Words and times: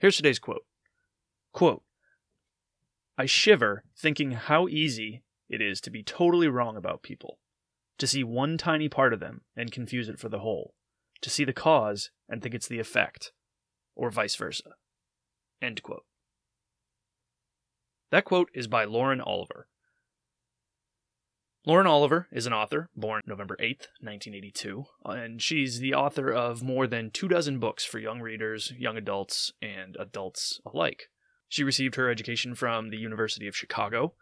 Here's 0.00 0.16
today's 0.16 0.38
quote. 0.38 0.64
Quote, 1.52 1.82
I 3.18 3.26
shiver 3.26 3.84
thinking 3.94 4.30
how 4.30 4.66
easy 4.66 5.22
it 5.50 5.60
is 5.60 5.78
to 5.82 5.90
be 5.90 6.02
totally 6.02 6.48
wrong 6.48 6.74
about 6.74 7.02
people, 7.02 7.38
to 7.98 8.06
see 8.06 8.24
one 8.24 8.56
tiny 8.56 8.88
part 8.88 9.12
of 9.12 9.20
them 9.20 9.42
and 9.54 9.70
confuse 9.70 10.08
it 10.08 10.18
for 10.18 10.30
the 10.30 10.38
whole, 10.38 10.72
to 11.20 11.28
see 11.28 11.44
the 11.44 11.52
cause 11.52 12.10
and 12.30 12.40
think 12.40 12.54
it's 12.54 12.66
the 12.66 12.78
effect, 12.78 13.32
or 13.94 14.10
vice 14.10 14.34
versa. 14.36 14.70
End 15.60 15.82
quote. 15.82 16.06
That 18.10 18.24
quote 18.24 18.48
is 18.54 18.68
by 18.68 18.84
Lauren 18.84 19.20
Oliver. 19.20 19.68
Lauren 21.66 21.86
Oliver 21.86 22.26
is 22.32 22.46
an 22.46 22.54
author 22.54 22.88
born 22.96 23.20
November 23.26 23.54
8th, 23.60 23.88
1982, 24.00 24.86
and 25.04 25.42
she's 25.42 25.78
the 25.78 25.92
author 25.92 26.32
of 26.32 26.62
more 26.62 26.86
than 26.86 27.10
two 27.10 27.28
dozen 27.28 27.58
books 27.58 27.84
for 27.84 27.98
young 27.98 28.20
readers, 28.20 28.72
young 28.78 28.96
adults, 28.96 29.52
and 29.60 29.94
adults 30.00 30.58
alike. 30.64 31.10
She 31.50 31.62
received 31.62 31.96
her 31.96 32.08
education 32.08 32.54
from 32.54 32.88
the 32.88 32.96
University 32.96 33.46
of 33.46 33.54
Chicago, 33.54 34.14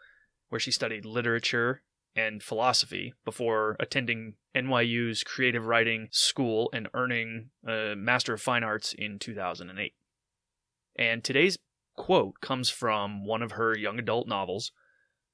where 0.49 0.59
she 0.59 0.73
studied 0.73 1.05
literature 1.05 1.83
and 2.17 2.43
philosophy 2.43 3.15
before 3.25 3.77
attending 3.79 4.35
NYU's 4.57 5.23
creative 5.23 5.67
writing 5.67 6.09
school 6.11 6.69
and 6.73 6.89
earning 6.93 7.51
a 7.65 7.95
Master 7.95 8.35
of 8.35 8.43
Fine 8.43 8.65
Arts 8.65 8.93
in 8.99 9.21
2008. 9.21 9.95
And 10.97 11.23
today's 11.23 11.57
quote 11.95 12.41
comes 12.41 12.69
from 12.69 13.25
one 13.25 13.43
of 13.43 13.53
her 13.53 13.79
young 13.79 14.01
adult 14.01 14.27
novels. 14.27 14.73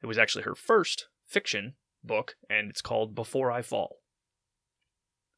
It 0.02 0.06
was 0.06 0.18
actually 0.18 0.44
her 0.44 0.54
first 0.54 1.06
fiction 1.26 1.76
book, 2.04 2.36
and 2.48 2.70
it's 2.70 2.82
called 2.82 3.14
Before 3.14 3.50
I 3.50 3.62
Fall. 3.62 3.98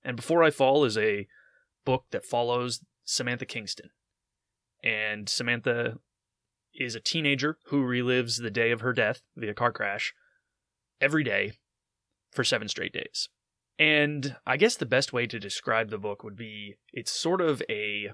And 0.04 0.16
Before 0.16 0.42
I 0.42 0.50
Fall 0.50 0.84
is 0.84 0.96
a 0.98 1.26
book 1.84 2.04
that 2.10 2.24
follows 2.24 2.84
Samantha 3.04 3.46
Kingston. 3.46 3.90
And 4.82 5.28
Samantha 5.28 5.98
is 6.74 6.94
a 6.94 7.00
teenager 7.00 7.58
who 7.66 7.82
relives 7.82 8.42
the 8.42 8.50
day 8.50 8.70
of 8.70 8.80
her 8.80 8.92
death 8.92 9.22
via 9.36 9.54
car 9.54 9.72
crash 9.72 10.14
every 11.00 11.24
day 11.24 11.52
for 12.30 12.44
seven 12.44 12.68
straight 12.68 12.92
days. 12.92 13.28
And 13.78 14.36
I 14.46 14.56
guess 14.56 14.76
the 14.76 14.86
best 14.86 15.12
way 15.12 15.26
to 15.26 15.38
describe 15.38 15.90
the 15.90 15.98
book 15.98 16.22
would 16.22 16.36
be 16.36 16.76
it's 16.92 17.10
sort 17.10 17.40
of 17.40 17.62
a 17.68 18.10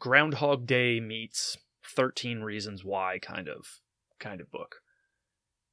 Groundhog 0.00 0.66
Day 0.66 1.00
meets 1.00 1.56
13 1.84 2.40
Reasons 2.40 2.84
Why 2.84 3.18
kind 3.20 3.48
of 3.48 3.80
kind 4.18 4.40
of 4.40 4.50
book. 4.50 4.76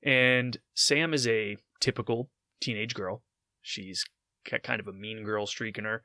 And 0.03 0.57
Sam 0.75 1.13
is 1.13 1.27
a 1.27 1.57
typical 1.79 2.29
teenage 2.61 2.93
girl. 2.93 3.23
She's 3.61 4.05
got 4.49 4.63
kind 4.63 4.79
of 4.79 4.87
a 4.87 4.93
mean 4.93 5.23
girl 5.23 5.45
streak 5.47 5.77
in 5.77 5.85
her. 5.85 6.03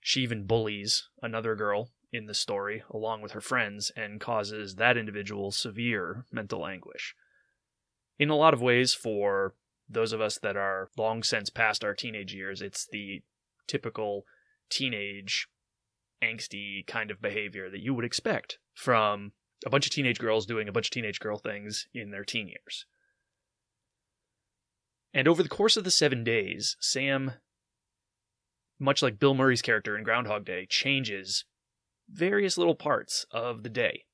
She 0.00 0.22
even 0.22 0.46
bullies 0.46 1.08
another 1.22 1.54
girl 1.54 1.90
in 2.12 2.26
the 2.26 2.34
story 2.34 2.82
along 2.90 3.22
with 3.22 3.32
her 3.32 3.40
friends 3.40 3.90
and 3.96 4.20
causes 4.20 4.74
that 4.74 4.96
individual 4.96 5.50
severe 5.50 6.26
mental 6.30 6.66
anguish. 6.66 7.14
In 8.18 8.28
a 8.28 8.36
lot 8.36 8.54
of 8.54 8.60
ways, 8.60 8.92
for 8.92 9.54
those 9.88 10.12
of 10.12 10.20
us 10.20 10.38
that 10.38 10.56
are 10.56 10.90
long 10.96 11.22
since 11.22 11.50
past 11.50 11.84
our 11.84 11.94
teenage 11.94 12.34
years, 12.34 12.60
it's 12.60 12.86
the 12.86 13.22
typical 13.66 14.24
teenage 14.68 15.48
angsty 16.22 16.86
kind 16.86 17.10
of 17.10 17.20
behavior 17.20 17.68
that 17.70 17.80
you 17.80 17.94
would 17.94 18.04
expect 18.04 18.58
from 18.74 19.32
a 19.66 19.70
bunch 19.70 19.86
of 19.86 19.92
teenage 19.92 20.18
girls 20.18 20.46
doing 20.46 20.68
a 20.68 20.72
bunch 20.72 20.86
of 20.86 20.90
teenage 20.90 21.20
girl 21.20 21.38
things 21.38 21.86
in 21.94 22.10
their 22.10 22.24
teen 22.24 22.48
years. 22.48 22.86
And 25.14 25.28
over 25.28 25.42
the 25.42 25.48
course 25.48 25.76
of 25.76 25.84
the 25.84 25.90
seven 25.90 26.24
days, 26.24 26.76
Sam, 26.80 27.32
much 28.78 29.02
like 29.02 29.18
Bill 29.18 29.34
Murray's 29.34 29.62
character 29.62 29.96
in 29.96 30.04
Groundhog 30.04 30.44
Day, 30.44 30.66
changes 30.68 31.44
various 32.10 32.56
little 32.56 32.74
parts 32.74 33.26
of 33.30 33.62
the 33.62 33.68
day. 33.68 34.04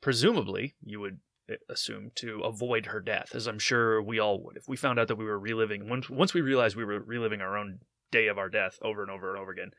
Presumably, 0.00 0.74
you 0.82 1.00
would 1.00 1.20
eh, 1.48 1.54
assume 1.68 2.10
to 2.16 2.40
avoid 2.40 2.86
her 2.86 3.00
death, 3.00 3.34
as 3.34 3.46
I'm 3.46 3.58
sure 3.58 4.02
we 4.02 4.18
all 4.18 4.42
would. 4.42 4.56
If 4.56 4.68
we 4.68 4.76
found 4.76 4.98
out 4.98 5.08
that 5.08 5.16
we 5.16 5.24
were 5.24 5.38
reliving, 5.38 5.88
once, 5.88 6.10
once 6.10 6.34
we 6.34 6.40
realized 6.40 6.76
we 6.76 6.84
were 6.84 7.00
reliving 7.00 7.40
our 7.40 7.56
own 7.56 7.80
day 8.10 8.26
of 8.26 8.38
our 8.38 8.48
death 8.48 8.78
over 8.82 9.02
and 9.02 9.10
over 9.10 9.30
and 9.30 9.40
over 9.40 9.52
again, 9.52 9.70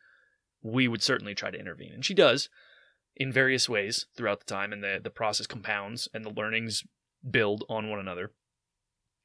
we 0.62 0.88
would 0.88 1.02
certainly 1.02 1.36
try 1.36 1.52
to 1.52 1.60
intervene. 1.60 1.94
And 1.94 2.06
she 2.06 2.14
does 2.14 2.50
in 3.16 3.32
various 3.32 3.68
ways 3.68 4.06
throughout 4.16 4.40
the 4.40 4.46
time, 4.46 4.72
and 4.72 4.84
the, 4.84 5.00
the 5.02 5.10
process 5.10 5.48
compounds 5.48 6.08
and 6.14 6.24
the 6.24 6.34
learnings 6.34 6.84
build 7.30 7.66
on 7.70 7.90
one 7.90 8.00
another. 8.00 8.32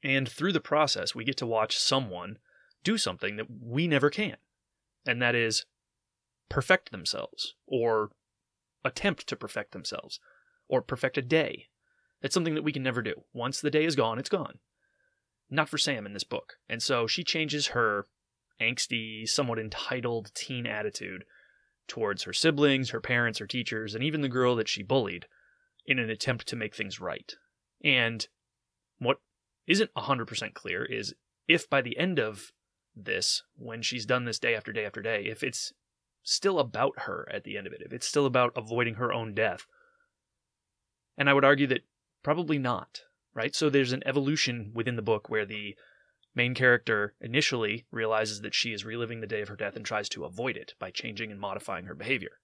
And 0.05 0.29
through 0.29 0.53
the 0.53 0.61
process, 0.61 1.15
we 1.15 1.23
get 1.23 1.35
to 1.37 1.47
watch 1.47 1.75
someone 1.75 2.37
do 2.83 2.95
something 2.95 3.37
that 3.37 3.47
we 3.49 3.87
never 3.87 4.11
can, 4.11 4.37
and 5.03 5.19
that 5.19 5.33
is 5.33 5.65
perfect 6.47 6.91
themselves, 6.91 7.55
or 7.65 8.11
attempt 8.83 9.25
to 9.25 9.35
perfect 9.35 9.71
themselves, 9.71 10.19
or 10.67 10.83
perfect 10.83 11.17
a 11.17 11.23
day. 11.23 11.69
It's 12.21 12.35
something 12.35 12.53
that 12.53 12.63
we 12.63 12.71
can 12.71 12.83
never 12.83 13.01
do. 13.01 13.23
Once 13.33 13.59
the 13.59 13.71
day 13.71 13.83
is 13.83 13.95
gone, 13.95 14.19
it's 14.19 14.29
gone. 14.29 14.59
Not 15.49 15.69
for 15.69 15.79
Sam 15.79 16.05
in 16.05 16.13
this 16.13 16.23
book. 16.23 16.57
And 16.69 16.83
so 16.83 17.07
she 17.07 17.23
changes 17.23 17.67
her 17.67 18.05
angsty, 18.61 19.27
somewhat 19.27 19.57
entitled 19.57 20.31
teen 20.35 20.67
attitude 20.67 21.25
towards 21.87 22.23
her 22.23 22.33
siblings, 22.33 22.91
her 22.91 23.01
parents, 23.01 23.39
her 23.39 23.47
teachers, 23.47 23.95
and 23.95 24.03
even 24.03 24.21
the 24.21 24.29
girl 24.29 24.55
that 24.55 24.69
she 24.69 24.83
bullied 24.83 25.25
in 25.87 25.97
an 25.97 26.11
attempt 26.11 26.47
to 26.49 26.55
make 26.55 26.75
things 26.75 26.99
right. 26.99 27.33
And 27.83 28.27
what 28.99 29.17
isn't 29.67 29.93
100% 29.93 30.53
clear 30.53 30.83
is 30.83 31.13
if 31.47 31.69
by 31.69 31.81
the 31.81 31.97
end 31.97 32.19
of 32.19 32.51
this, 32.95 33.43
when 33.57 33.81
she's 33.81 34.05
done 34.05 34.25
this 34.25 34.39
day 34.39 34.55
after 34.55 34.71
day 34.71 34.85
after 34.85 35.01
day, 35.01 35.25
if 35.25 35.43
it's 35.43 35.73
still 36.23 36.59
about 36.59 37.01
her 37.01 37.27
at 37.31 37.43
the 37.43 37.57
end 37.57 37.67
of 37.67 37.73
it, 37.73 37.81
if 37.85 37.93
it's 37.93 38.07
still 38.07 38.25
about 38.25 38.53
avoiding 38.55 38.95
her 38.95 39.13
own 39.13 39.33
death. 39.33 39.65
And 41.17 41.29
I 41.29 41.33
would 41.33 41.45
argue 41.45 41.67
that 41.67 41.85
probably 42.23 42.57
not, 42.57 43.01
right? 43.33 43.55
So 43.55 43.69
there's 43.69 43.93
an 43.93 44.03
evolution 44.05 44.71
within 44.73 44.95
the 44.95 45.01
book 45.01 45.29
where 45.29 45.45
the 45.45 45.75
main 46.33 46.53
character 46.53 47.13
initially 47.21 47.85
realizes 47.91 48.41
that 48.41 48.55
she 48.55 48.73
is 48.73 48.83
reliving 48.83 49.21
the 49.21 49.27
day 49.27 49.41
of 49.41 49.47
her 49.47 49.55
death 49.55 49.75
and 49.75 49.85
tries 49.85 50.09
to 50.09 50.25
avoid 50.25 50.57
it 50.57 50.73
by 50.79 50.91
changing 50.91 51.31
and 51.31 51.39
modifying 51.39 51.85
her 51.85 51.95
behavior. 51.95 52.39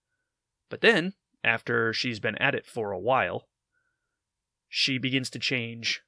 But 0.69 0.81
then, 0.81 1.13
after 1.43 1.91
she's 1.91 2.19
been 2.19 2.37
at 2.37 2.55
it 2.55 2.65
for 2.65 2.91
a 2.91 2.99
while, 2.99 3.47
she 4.69 4.97
begins 4.97 5.29
to 5.31 5.39
change 5.39 6.01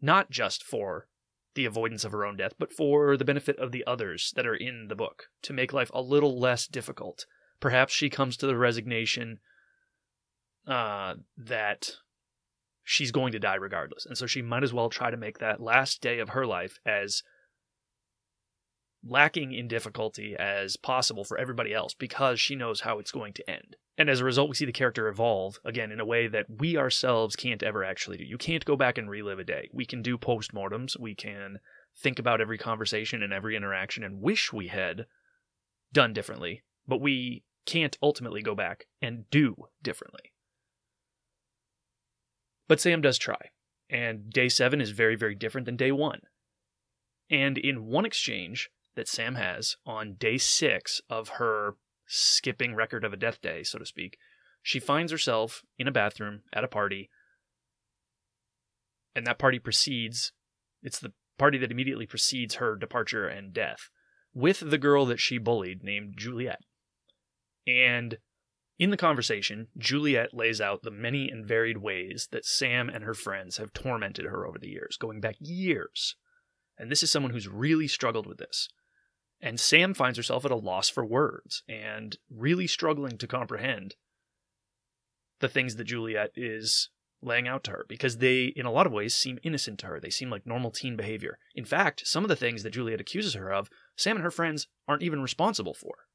not 0.00 0.30
just 0.30 0.62
for 0.62 1.08
the 1.54 1.64
avoidance 1.64 2.04
of 2.04 2.12
her 2.12 2.24
own 2.24 2.36
death, 2.36 2.52
but 2.58 2.72
for 2.72 3.16
the 3.16 3.24
benefit 3.24 3.58
of 3.58 3.72
the 3.72 3.84
others 3.86 4.32
that 4.36 4.46
are 4.46 4.54
in 4.54 4.88
the 4.88 4.94
book, 4.94 5.24
to 5.42 5.52
make 5.52 5.72
life 5.72 5.90
a 5.94 6.02
little 6.02 6.38
less 6.38 6.66
difficult. 6.66 7.26
Perhaps 7.60 7.92
she 7.92 8.10
comes 8.10 8.36
to 8.36 8.46
the 8.46 8.56
resignation 8.56 9.40
uh, 10.66 11.14
that 11.36 11.92
she's 12.84 13.10
going 13.10 13.32
to 13.32 13.38
die 13.38 13.54
regardless, 13.54 14.04
and 14.04 14.18
so 14.18 14.26
she 14.26 14.42
might 14.42 14.62
as 14.62 14.74
well 14.74 14.90
try 14.90 15.10
to 15.10 15.16
make 15.16 15.38
that 15.38 15.60
last 15.60 16.02
day 16.02 16.18
of 16.18 16.30
her 16.30 16.46
life 16.46 16.78
as 16.84 17.22
lacking 19.08 19.52
in 19.52 19.68
difficulty 19.68 20.34
as 20.38 20.76
possible 20.76 21.24
for 21.24 21.38
everybody 21.38 21.72
else 21.72 21.94
because 21.94 22.40
she 22.40 22.54
knows 22.54 22.80
how 22.80 22.98
it's 22.98 23.12
going 23.12 23.32
to 23.34 23.50
end. 23.50 23.76
And 23.98 24.10
as 24.10 24.20
a 24.20 24.24
result, 24.24 24.48
we 24.48 24.54
see 24.54 24.66
the 24.66 24.72
character 24.72 25.08
evolve 25.08 25.58
again 25.64 25.90
in 25.90 26.00
a 26.00 26.04
way 26.04 26.28
that 26.28 26.46
we 26.58 26.76
ourselves 26.76 27.36
can't 27.36 27.62
ever 27.62 27.82
actually 27.82 28.18
do. 28.18 28.24
You 28.24 28.36
can't 28.36 28.64
go 28.64 28.76
back 28.76 28.98
and 28.98 29.08
relive 29.08 29.38
a 29.38 29.44
day. 29.44 29.70
We 29.72 29.86
can 29.86 30.02
do 30.02 30.18
postmortems, 30.18 30.98
we 30.98 31.14
can 31.14 31.60
think 31.98 32.18
about 32.18 32.40
every 32.40 32.58
conversation 32.58 33.22
and 33.22 33.32
every 33.32 33.56
interaction 33.56 34.04
and 34.04 34.20
wish 34.20 34.52
we 34.52 34.68
had 34.68 35.06
done 35.92 36.12
differently, 36.12 36.62
but 36.86 37.00
we 37.00 37.44
can't 37.64 37.96
ultimately 38.02 38.42
go 38.42 38.54
back 38.54 38.86
and 39.00 39.28
do 39.30 39.56
differently. 39.82 40.32
But 42.68 42.80
Sam 42.80 43.00
does 43.00 43.16
try, 43.16 43.50
and 43.88 44.30
day 44.30 44.48
seven 44.48 44.80
is 44.80 44.90
very, 44.90 45.16
very 45.16 45.34
different 45.34 45.64
than 45.64 45.76
day 45.76 45.92
one. 45.92 46.20
And 47.30 47.56
in 47.56 47.86
one 47.86 48.04
exchange, 48.04 48.70
that 48.96 49.08
Sam 49.08 49.36
has 49.36 49.76
on 49.86 50.14
day 50.14 50.38
six 50.38 51.00
of 51.08 51.28
her 51.30 51.76
skipping 52.06 52.74
record 52.74 53.04
of 53.04 53.12
a 53.12 53.16
death 53.16 53.40
day, 53.40 53.62
so 53.62 53.78
to 53.78 53.86
speak, 53.86 54.18
she 54.62 54.80
finds 54.80 55.12
herself 55.12 55.62
in 55.78 55.86
a 55.86 55.92
bathroom 55.92 56.42
at 56.52 56.64
a 56.64 56.68
party, 56.68 57.08
and 59.14 59.26
that 59.26 59.38
party 59.38 59.58
precedes, 59.58 60.32
it's 60.82 60.98
the 60.98 61.12
party 61.38 61.58
that 61.58 61.70
immediately 61.70 62.06
precedes 62.06 62.56
her 62.56 62.74
departure 62.74 63.28
and 63.28 63.52
death, 63.52 63.90
with 64.34 64.70
the 64.70 64.78
girl 64.78 65.06
that 65.06 65.20
she 65.20 65.38
bullied 65.38 65.82
named 65.82 66.14
Juliet. 66.16 66.60
And 67.66 68.18
In 68.78 68.90
the 68.90 68.96
conversation, 68.98 69.68
Juliet 69.78 70.34
lays 70.34 70.60
out 70.60 70.82
the 70.82 70.90
many 70.90 71.30
and 71.30 71.46
varied 71.46 71.78
ways 71.78 72.28
that 72.30 72.44
Sam 72.44 72.90
and 72.90 73.04
her 73.04 73.14
friends 73.14 73.56
have 73.56 73.72
tormented 73.72 74.26
her 74.26 74.46
over 74.46 74.58
the 74.58 74.68
years, 74.68 74.98
going 74.98 75.20
back 75.20 75.36
years. 75.40 76.14
And 76.76 76.90
this 76.90 77.02
is 77.02 77.10
someone 77.10 77.32
who's 77.32 77.48
really 77.48 77.88
struggled 77.88 78.26
with 78.26 78.36
this. 78.36 78.68
And 79.40 79.60
Sam 79.60 79.94
finds 79.94 80.16
herself 80.16 80.44
at 80.44 80.50
a 80.50 80.56
loss 80.56 80.88
for 80.88 81.04
words 81.04 81.62
and 81.68 82.16
really 82.30 82.66
struggling 82.66 83.18
to 83.18 83.26
comprehend 83.26 83.94
the 85.40 85.48
things 85.48 85.76
that 85.76 85.84
Juliet 85.84 86.32
is 86.34 86.88
laying 87.22 87.48
out 87.48 87.64
to 87.64 87.70
her 87.72 87.86
because 87.88 88.18
they, 88.18 88.44
in 88.44 88.66
a 88.66 88.70
lot 88.70 88.86
of 88.86 88.92
ways, 88.92 89.14
seem 89.14 89.38
innocent 89.42 89.78
to 89.80 89.86
her. 89.86 90.00
They 90.00 90.10
seem 90.10 90.30
like 90.30 90.46
normal 90.46 90.70
teen 90.70 90.96
behavior. 90.96 91.38
In 91.54 91.64
fact, 91.64 92.06
some 92.06 92.24
of 92.24 92.28
the 92.28 92.36
things 92.36 92.62
that 92.62 92.70
Juliet 92.70 93.00
accuses 93.00 93.34
her 93.34 93.52
of, 93.52 93.68
Sam 93.96 94.16
and 94.16 94.24
her 94.24 94.30
friends 94.30 94.68
aren't 94.88 95.02
even 95.02 95.20
responsible 95.20 95.74
for. 95.74 96.06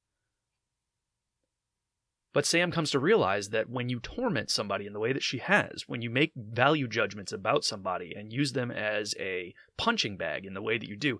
But 2.33 2.45
Sam 2.45 2.71
comes 2.71 2.91
to 2.91 2.99
realize 2.99 3.49
that 3.49 3.69
when 3.69 3.89
you 3.89 3.99
torment 3.99 4.49
somebody 4.49 4.87
in 4.87 4.93
the 4.93 4.99
way 4.99 5.11
that 5.11 5.23
she 5.23 5.39
has, 5.39 5.83
when 5.87 6.01
you 6.01 6.09
make 6.09 6.31
value 6.35 6.87
judgments 6.87 7.33
about 7.33 7.65
somebody 7.65 8.13
and 8.15 8.31
use 8.31 8.53
them 8.53 8.71
as 8.71 9.13
a 9.19 9.53
punching 9.77 10.15
bag 10.15 10.45
in 10.45 10.53
the 10.53 10.61
way 10.61 10.77
that 10.77 10.87
you 10.87 10.95
do, 10.95 11.19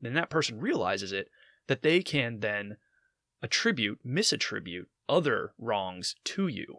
then 0.00 0.14
that 0.14 0.30
person 0.30 0.60
realizes 0.60 1.10
it 1.12 1.28
that 1.68 1.82
they 1.82 2.02
can 2.02 2.40
then 2.40 2.76
attribute, 3.42 4.00
misattribute 4.06 4.86
other 5.08 5.52
wrongs 5.58 6.14
to 6.24 6.46
you. 6.48 6.78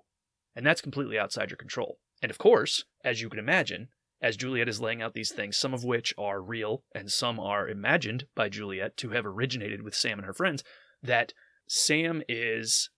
And 0.56 0.66
that's 0.66 0.82
completely 0.82 1.18
outside 1.18 1.50
your 1.50 1.58
control. 1.58 2.00
And 2.22 2.30
of 2.30 2.38
course, 2.38 2.86
as 3.04 3.22
you 3.22 3.30
can 3.30 3.40
imagine, 3.40 3.90
as 4.22 4.38
Juliet 4.38 4.70
is 4.70 4.80
laying 4.80 5.02
out 5.02 5.14
these 5.14 5.32
things, 5.32 5.58
some 5.58 5.74
of 5.74 5.84
which 5.84 6.14
are 6.18 6.42
real 6.42 6.84
and 6.96 7.12
some 7.12 7.40
are 7.40 7.68
imagined 7.68 8.26
by 8.36 8.48
Juliet 8.48 8.96
to 8.98 9.10
have 9.10 9.26
originated 9.26 9.82
with 9.82 9.96
Sam 9.96 10.20
and 10.20 10.26
her 10.26 10.34
friends, 10.34 10.64
that 11.02 11.34
Sam 11.68 12.24
is 12.30 12.90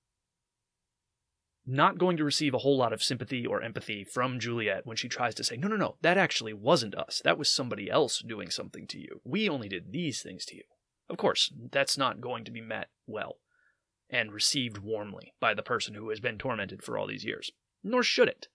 not 1.65 1.97
going 1.97 2.17
to 2.17 2.23
receive 2.23 2.53
a 2.53 2.59
whole 2.59 2.77
lot 2.77 2.93
of 2.93 3.01
sympathy 3.01 3.43
or 3.45 3.63
empathy 3.63 4.03
from 4.03 4.39
Juliet 4.39 4.85
when 4.85 4.97
she 4.97 5.09
tries 5.09 5.33
to 5.35 5.43
say, 5.43 5.57
no, 5.57 5.67
no, 5.67 5.75
no, 5.75 5.95
that 6.01 6.17
actually 6.17 6.53
wasn't 6.53 6.93
us. 6.93 7.21
That 7.23 7.39
was 7.39 7.49
somebody 7.49 7.89
else 7.89 8.19
doing 8.19 8.51
something 8.51 8.85
to 8.88 8.99
you. 8.99 9.21
We 9.23 9.49
only 9.49 9.67
did 9.67 9.91
these 9.91 10.21
things 10.21 10.45
to 10.45 10.55
you. 10.55 10.63
Of 11.09 11.17
course, 11.17 11.51
that's 11.71 11.97
not 11.97 12.21
going 12.21 12.45
to 12.45 12.51
be 12.51 12.61
met 12.61 12.89
well 13.05 13.37
and 14.09 14.31
received 14.31 14.77
warmly 14.77 15.33
by 15.39 15.53
the 15.53 15.63
person 15.63 15.95
who 15.95 16.09
has 16.09 16.19
been 16.19 16.37
tormented 16.37 16.83
for 16.83 16.97
all 16.97 17.07
these 17.07 17.25
years. 17.25 17.51
Nor 17.83 18.03
should 18.03 18.27
it. 18.27 18.47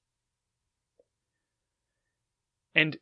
And 2.74 2.98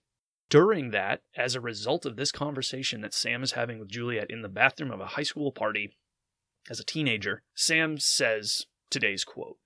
during 0.48 0.90
that, 0.90 1.22
as 1.36 1.54
a 1.54 1.60
result 1.60 2.06
of 2.06 2.16
this 2.16 2.32
conversation 2.32 3.00
that 3.02 3.12
Sam 3.12 3.42
is 3.42 3.52
having 3.52 3.78
with 3.78 3.88
Juliet 3.88 4.30
in 4.30 4.42
the 4.42 4.48
bathroom 4.48 4.90
of 4.90 5.00
a 5.00 5.06
high 5.06 5.22
school 5.22 5.52
party 5.52 5.96
as 6.70 6.80
a 6.80 6.84
teenager, 6.84 7.42
Sam 7.54 7.98
says 7.98 8.66
today's 8.90 9.24
quote. 9.24 9.58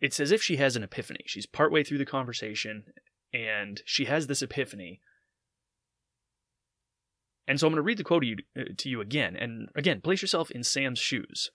It's 0.00 0.20
as 0.20 0.32
if 0.32 0.42
she 0.42 0.56
has 0.56 0.76
an 0.76 0.82
epiphany. 0.82 1.24
She's 1.26 1.46
partway 1.46 1.82
through 1.82 1.98
the 1.98 2.04
conversation 2.04 2.84
and 3.32 3.80
she 3.86 4.04
has 4.06 4.26
this 4.26 4.42
epiphany. 4.42 5.00
And 7.46 7.58
so 7.58 7.66
I'm 7.66 7.72
going 7.72 7.78
to 7.78 7.82
read 7.82 7.98
the 7.98 8.04
quote 8.04 8.22
to 8.22 8.28
you, 8.28 8.36
uh, 8.56 8.64
to 8.76 8.88
you 8.88 9.00
again. 9.00 9.36
And 9.36 9.68
again, 9.74 10.00
place 10.00 10.22
yourself 10.22 10.50
in 10.50 10.62
Sam's 10.62 10.98
shoes 10.98 11.50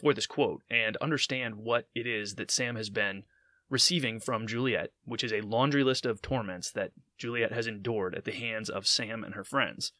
for 0.00 0.12
this 0.12 0.26
quote 0.26 0.62
and 0.70 0.96
understand 0.98 1.56
what 1.56 1.88
it 1.94 2.06
is 2.06 2.34
that 2.34 2.50
Sam 2.50 2.76
has 2.76 2.90
been 2.90 3.24
receiving 3.70 4.20
from 4.20 4.46
Juliet, 4.46 4.90
which 5.04 5.24
is 5.24 5.32
a 5.32 5.40
laundry 5.40 5.82
list 5.82 6.04
of 6.04 6.20
torments 6.20 6.70
that 6.72 6.92
Juliet 7.18 7.52
has 7.52 7.66
endured 7.66 8.14
at 8.14 8.24
the 8.24 8.32
hands 8.32 8.68
of 8.68 8.86
Sam 8.86 9.24
and 9.24 9.34
her 9.34 9.44
friends. 9.44 9.92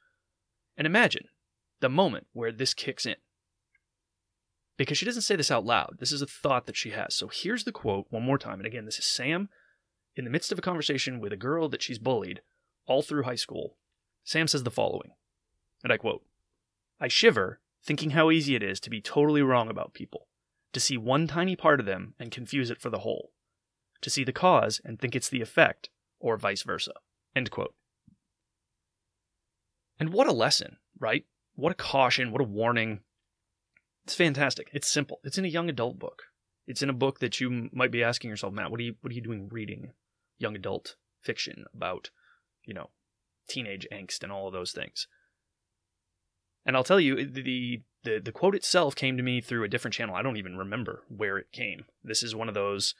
And 0.76 0.86
imagine 0.86 1.26
the 1.80 1.88
moment 1.88 2.26
where 2.32 2.52
this 2.52 2.74
kicks 2.74 3.06
in. 3.06 3.16
Because 4.76 4.98
she 4.98 5.06
doesn't 5.06 5.22
say 5.22 5.36
this 5.36 5.50
out 5.50 5.64
loud. 5.64 5.96
This 5.98 6.12
is 6.12 6.20
a 6.20 6.26
thought 6.26 6.66
that 6.66 6.76
she 6.76 6.90
has. 6.90 7.14
So 7.14 7.28
here's 7.32 7.64
the 7.64 7.72
quote 7.72 8.06
one 8.10 8.24
more 8.24 8.38
time. 8.38 8.58
And 8.58 8.66
again, 8.66 8.84
this 8.84 8.98
is 8.98 9.04
Sam 9.04 9.48
in 10.16 10.24
the 10.24 10.30
midst 10.30 10.50
of 10.52 10.58
a 10.58 10.62
conversation 10.62 11.20
with 11.20 11.32
a 11.32 11.36
girl 11.36 11.68
that 11.68 11.82
she's 11.82 11.98
bullied 11.98 12.40
all 12.86 13.02
through 13.02 13.22
high 13.22 13.34
school. 13.36 13.76
Sam 14.24 14.48
says 14.48 14.62
the 14.62 14.70
following, 14.70 15.12
and 15.82 15.92
I 15.92 15.96
quote 15.96 16.24
I 17.00 17.08
shiver 17.08 17.60
thinking 17.84 18.10
how 18.10 18.30
easy 18.30 18.54
it 18.54 18.62
is 18.62 18.80
to 18.80 18.90
be 18.90 19.00
totally 19.00 19.42
wrong 19.42 19.68
about 19.68 19.94
people, 19.94 20.26
to 20.72 20.80
see 20.80 20.96
one 20.96 21.26
tiny 21.26 21.54
part 21.54 21.80
of 21.80 21.86
them 21.86 22.14
and 22.18 22.30
confuse 22.30 22.70
it 22.70 22.80
for 22.80 22.90
the 22.90 23.00
whole 23.00 23.30
to 24.04 24.10
see 24.10 24.22
the 24.22 24.32
cause 24.32 24.80
and 24.84 25.00
think 25.00 25.16
it's 25.16 25.30
the 25.30 25.40
effect, 25.40 25.88
or 26.20 26.36
vice 26.36 26.62
versa. 26.62 26.92
End 27.34 27.50
quote. 27.50 27.74
And 29.98 30.12
what 30.12 30.26
a 30.26 30.32
lesson, 30.32 30.76
right? 31.00 31.24
What 31.54 31.72
a 31.72 31.76
caution, 31.76 32.30
what 32.30 32.42
a 32.42 32.44
warning. 32.44 33.00
It's 34.04 34.14
fantastic. 34.14 34.68
It's 34.72 34.88
simple. 34.88 35.20
It's 35.24 35.38
in 35.38 35.46
a 35.46 35.48
young 35.48 35.70
adult 35.70 35.98
book. 35.98 36.24
It's 36.66 36.82
in 36.82 36.90
a 36.90 36.94
book 36.94 37.20
that 37.20 37.40
you 37.40 37.70
might 37.72 37.90
be 37.90 38.04
asking 38.04 38.28
yourself, 38.28 38.52
Matt, 38.52 38.70
what 38.70 38.80
are 38.80 38.84
you 38.84 38.94
what 39.00 39.10
are 39.10 39.14
you 39.14 39.22
doing 39.22 39.48
reading 39.50 39.92
young 40.38 40.54
adult 40.54 40.96
fiction 41.22 41.64
about, 41.74 42.10
you 42.64 42.74
know, 42.74 42.90
teenage 43.48 43.86
angst 43.92 44.22
and 44.22 44.32
all 44.32 44.46
of 44.46 44.52
those 44.52 44.72
things. 44.72 45.06
And 46.66 46.76
I'll 46.76 46.84
tell 46.84 47.00
you, 47.00 47.16
the 47.26 47.82
the 48.04 48.20
the 48.20 48.32
quote 48.32 48.54
itself 48.54 48.94
came 48.94 49.16
to 49.16 49.22
me 49.22 49.40
through 49.40 49.64
a 49.64 49.68
different 49.68 49.94
channel. 49.94 50.14
I 50.14 50.22
don't 50.22 50.36
even 50.36 50.56
remember 50.56 51.02
where 51.08 51.38
it 51.38 51.52
came. 51.52 51.84
This 52.02 52.22
is 52.22 52.34
one 52.34 52.48
of 52.48 52.54
those 52.54 52.94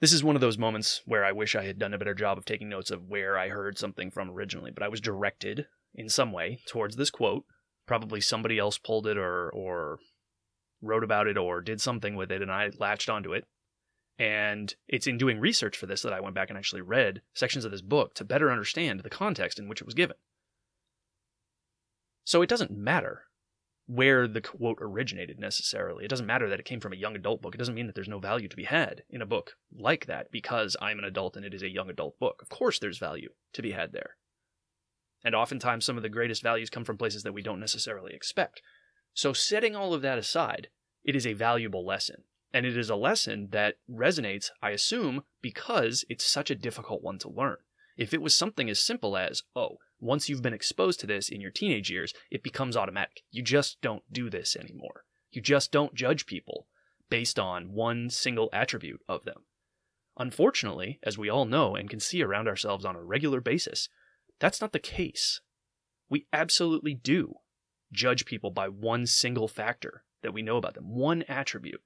this 0.00 0.12
is 0.12 0.24
one 0.24 0.34
of 0.34 0.40
those 0.40 0.58
moments 0.58 1.00
where 1.06 1.24
I 1.24 1.30
wish 1.30 1.54
I 1.54 1.62
had 1.62 1.78
done 1.78 1.94
a 1.94 1.98
better 1.98 2.14
job 2.14 2.36
of 2.36 2.44
taking 2.44 2.68
notes 2.68 2.90
of 2.90 3.08
where 3.08 3.38
I 3.38 3.50
heard 3.50 3.78
something 3.78 4.10
from 4.10 4.30
originally, 4.30 4.72
but 4.72 4.82
I 4.82 4.88
was 4.88 5.00
directed 5.00 5.66
in 5.94 6.08
some 6.08 6.32
way 6.32 6.58
towards 6.66 6.96
this 6.96 7.10
quote. 7.10 7.44
Probably 7.86 8.20
somebody 8.20 8.58
else 8.58 8.78
pulled 8.78 9.06
it 9.06 9.16
or 9.16 9.48
or 9.50 9.98
wrote 10.80 11.04
about 11.04 11.28
it 11.28 11.38
or 11.38 11.60
did 11.60 11.80
something 11.80 12.16
with 12.16 12.32
it 12.32 12.42
and 12.42 12.50
I 12.50 12.70
latched 12.78 13.08
onto 13.08 13.32
it. 13.32 13.44
And 14.22 14.72
it's 14.86 15.08
in 15.08 15.18
doing 15.18 15.40
research 15.40 15.76
for 15.76 15.86
this 15.86 16.02
that 16.02 16.12
I 16.12 16.20
went 16.20 16.36
back 16.36 16.48
and 16.48 16.56
actually 16.56 16.80
read 16.80 17.22
sections 17.34 17.64
of 17.64 17.72
this 17.72 17.82
book 17.82 18.14
to 18.14 18.24
better 18.24 18.52
understand 18.52 19.00
the 19.00 19.10
context 19.10 19.58
in 19.58 19.66
which 19.66 19.80
it 19.80 19.84
was 19.84 19.96
given. 19.96 20.16
So 22.22 22.40
it 22.40 22.48
doesn't 22.48 22.70
matter 22.70 23.24
where 23.88 24.28
the 24.28 24.40
quote 24.40 24.78
originated 24.80 25.40
necessarily. 25.40 26.04
It 26.04 26.08
doesn't 26.08 26.28
matter 26.28 26.48
that 26.48 26.60
it 26.60 26.64
came 26.64 26.78
from 26.78 26.92
a 26.92 26.96
young 26.96 27.16
adult 27.16 27.42
book. 27.42 27.56
It 27.56 27.58
doesn't 27.58 27.74
mean 27.74 27.88
that 27.88 27.96
there's 27.96 28.06
no 28.06 28.20
value 28.20 28.46
to 28.46 28.54
be 28.54 28.62
had 28.62 29.02
in 29.10 29.22
a 29.22 29.26
book 29.26 29.56
like 29.76 30.06
that 30.06 30.30
because 30.30 30.76
I'm 30.80 31.00
an 31.00 31.04
adult 31.04 31.36
and 31.36 31.44
it 31.44 31.52
is 31.52 31.64
a 31.64 31.68
young 31.68 31.90
adult 31.90 32.16
book. 32.20 32.42
Of 32.42 32.48
course, 32.48 32.78
there's 32.78 32.98
value 32.98 33.30
to 33.54 33.60
be 33.60 33.72
had 33.72 33.90
there. 33.90 34.18
And 35.24 35.34
oftentimes, 35.34 35.84
some 35.84 35.96
of 35.96 36.04
the 36.04 36.08
greatest 36.08 36.44
values 36.44 36.70
come 36.70 36.84
from 36.84 36.96
places 36.96 37.24
that 37.24 37.34
we 37.34 37.42
don't 37.42 37.58
necessarily 37.58 38.14
expect. 38.14 38.62
So, 39.14 39.32
setting 39.32 39.74
all 39.74 39.92
of 39.92 40.02
that 40.02 40.18
aside, 40.18 40.68
it 41.02 41.16
is 41.16 41.26
a 41.26 41.32
valuable 41.32 41.84
lesson. 41.84 42.22
And 42.54 42.66
it 42.66 42.76
is 42.76 42.90
a 42.90 42.96
lesson 42.96 43.48
that 43.52 43.76
resonates, 43.90 44.50
I 44.62 44.70
assume, 44.70 45.22
because 45.40 46.04
it's 46.08 46.24
such 46.24 46.50
a 46.50 46.54
difficult 46.54 47.02
one 47.02 47.18
to 47.20 47.30
learn. 47.30 47.56
If 47.96 48.12
it 48.12 48.22
was 48.22 48.34
something 48.34 48.68
as 48.68 48.80
simple 48.80 49.16
as, 49.16 49.42
oh, 49.56 49.78
once 50.00 50.28
you've 50.28 50.42
been 50.42 50.52
exposed 50.52 51.00
to 51.00 51.06
this 51.06 51.28
in 51.28 51.40
your 51.40 51.50
teenage 51.50 51.90
years, 51.90 52.12
it 52.30 52.42
becomes 52.42 52.76
automatic. 52.76 53.22
You 53.30 53.42
just 53.42 53.80
don't 53.80 54.02
do 54.12 54.28
this 54.28 54.56
anymore. 54.56 55.04
You 55.30 55.40
just 55.40 55.70
don't 55.72 55.94
judge 55.94 56.26
people 56.26 56.66
based 57.08 57.38
on 57.38 57.72
one 57.72 58.10
single 58.10 58.50
attribute 58.52 59.00
of 59.08 59.24
them. 59.24 59.44
Unfortunately, 60.18 60.98
as 61.02 61.16
we 61.16 61.30
all 61.30 61.44
know 61.44 61.74
and 61.74 61.88
can 61.88 62.00
see 62.00 62.22
around 62.22 62.48
ourselves 62.48 62.84
on 62.84 62.96
a 62.96 63.02
regular 63.02 63.40
basis, 63.40 63.88
that's 64.40 64.60
not 64.60 64.72
the 64.72 64.78
case. 64.78 65.40
We 66.10 66.26
absolutely 66.32 66.94
do 66.94 67.36
judge 67.92 68.24
people 68.26 68.50
by 68.50 68.68
one 68.68 69.06
single 69.06 69.48
factor 69.48 70.04
that 70.22 70.34
we 70.34 70.42
know 70.42 70.56
about 70.56 70.74
them, 70.74 70.94
one 70.94 71.22
attribute. 71.28 71.80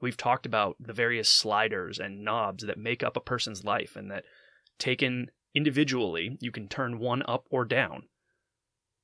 We've 0.00 0.16
talked 0.16 0.46
about 0.46 0.76
the 0.80 0.92
various 0.92 1.28
sliders 1.28 1.98
and 1.98 2.24
knobs 2.24 2.64
that 2.64 2.78
make 2.78 3.02
up 3.02 3.16
a 3.16 3.20
person's 3.20 3.64
life, 3.64 3.96
and 3.96 4.10
that 4.10 4.24
taken 4.78 5.30
individually, 5.54 6.38
you 6.40 6.50
can 6.50 6.68
turn 6.68 6.98
one 6.98 7.22
up 7.28 7.46
or 7.50 7.64
down, 7.64 8.04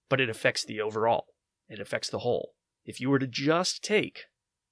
but 0.08 0.20
it 0.20 0.30
affects 0.30 0.64
the 0.64 0.80
overall. 0.80 1.26
It 1.68 1.80
affects 1.80 2.08
the 2.08 2.20
whole. 2.20 2.54
If 2.84 3.00
you 3.00 3.10
were 3.10 3.18
to 3.18 3.26
just 3.26 3.82
take 3.82 4.26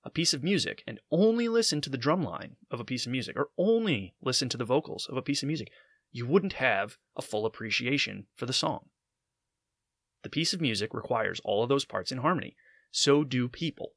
a 0.04 0.10
piece 0.10 0.32
of 0.32 0.44
music 0.44 0.82
and 0.86 1.00
only 1.10 1.48
listen 1.48 1.80
to 1.80 1.90
the 1.90 1.98
drum 1.98 2.22
line 2.22 2.56
of 2.70 2.78
a 2.78 2.84
piece 2.84 3.06
of 3.06 3.12
music, 3.12 3.36
or 3.36 3.48
only 3.58 4.14
listen 4.22 4.48
to 4.50 4.56
the 4.56 4.64
vocals 4.64 5.06
of 5.10 5.16
a 5.16 5.22
piece 5.22 5.42
of 5.42 5.48
music, 5.48 5.70
you 6.12 6.26
wouldn't 6.26 6.54
have 6.54 6.96
a 7.16 7.22
full 7.22 7.44
appreciation 7.44 8.26
for 8.36 8.46
the 8.46 8.52
song. 8.52 8.86
The 10.22 10.30
piece 10.30 10.54
of 10.54 10.60
music 10.60 10.94
requires 10.94 11.40
all 11.44 11.62
of 11.62 11.68
those 11.68 11.84
parts 11.84 12.12
in 12.12 12.18
harmony. 12.18 12.56
So 12.90 13.24
do 13.24 13.48
people. 13.48 13.92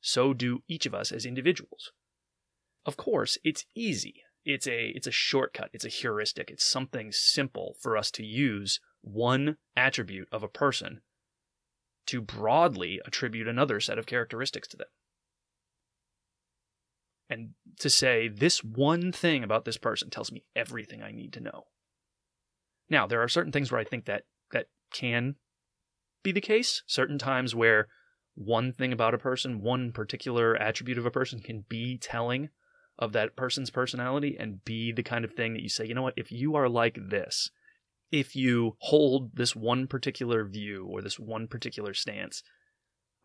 So 0.00 0.32
do 0.32 0.62
each 0.68 0.86
of 0.86 0.94
us 0.94 1.12
as 1.12 1.26
individuals. 1.26 1.92
Of 2.86 2.96
course, 2.96 3.36
it's 3.44 3.66
easy. 3.74 4.22
It's 4.44 4.66
a 4.66 4.88
it's 4.94 5.06
a 5.06 5.12
shortcut. 5.12 5.70
It's 5.72 5.84
a 5.84 5.90
heuristic. 5.90 6.50
It's 6.50 6.64
something 6.64 7.12
simple 7.12 7.76
for 7.80 7.96
us 7.96 8.10
to 8.12 8.24
use 8.24 8.80
one 9.02 9.56
attribute 9.76 10.28
of 10.32 10.42
a 10.42 10.48
person 10.48 11.00
to 12.06 12.20
broadly 12.20 13.00
attribute 13.04 13.46
another 13.46 13.80
set 13.80 13.98
of 13.98 14.06
characteristics 14.06 14.66
to 14.68 14.76
them. 14.76 14.88
And 17.28 17.50
to 17.78 17.88
say 17.88 18.28
this 18.28 18.64
one 18.64 19.12
thing 19.12 19.44
about 19.44 19.64
this 19.64 19.76
person 19.76 20.10
tells 20.10 20.32
me 20.32 20.44
everything 20.56 21.02
i 21.02 21.12
need 21.12 21.32
to 21.34 21.40
know. 21.40 21.64
Now 22.88 23.06
there 23.06 23.22
are 23.22 23.28
certain 23.28 23.52
things 23.52 23.70
where 23.70 23.80
i 23.80 23.84
think 23.84 24.06
that 24.06 24.24
that 24.52 24.66
can 24.92 25.36
be 26.22 26.32
the 26.32 26.40
case. 26.40 26.82
Certain 26.86 27.18
times 27.18 27.54
where 27.54 27.86
one 28.34 28.72
thing 28.72 28.92
about 28.92 29.14
a 29.14 29.18
person, 29.18 29.60
one 29.60 29.92
particular 29.92 30.56
attribute 30.56 30.98
of 30.98 31.06
a 31.06 31.10
person 31.10 31.40
can 31.40 31.64
be 31.68 31.98
telling 31.98 32.48
of 32.98 33.12
that 33.12 33.36
person's 33.36 33.70
personality 33.70 34.36
and 34.38 34.64
be 34.64 34.92
the 34.92 35.02
kind 35.02 35.24
of 35.24 35.32
thing 35.32 35.54
that 35.54 35.62
you 35.62 35.68
say, 35.68 35.86
you 35.86 35.94
know 35.94 36.02
what, 36.02 36.14
if 36.16 36.30
you 36.30 36.54
are 36.54 36.68
like 36.68 36.98
this, 37.08 37.50
if 38.10 38.36
you 38.36 38.76
hold 38.78 39.36
this 39.36 39.56
one 39.56 39.86
particular 39.86 40.44
view 40.44 40.86
or 40.86 41.00
this 41.00 41.18
one 41.18 41.46
particular 41.48 41.94
stance, 41.94 42.42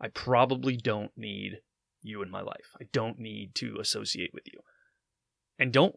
I 0.00 0.08
probably 0.08 0.76
don't 0.76 1.10
need 1.16 1.58
you 2.02 2.22
in 2.22 2.30
my 2.30 2.40
life. 2.40 2.72
I 2.80 2.84
don't 2.92 3.18
need 3.18 3.54
to 3.56 3.76
associate 3.80 4.30
with 4.32 4.44
you. 4.46 4.60
And 5.58 5.72
don't 5.72 5.96